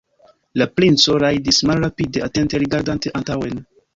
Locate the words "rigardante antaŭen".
2.65-3.63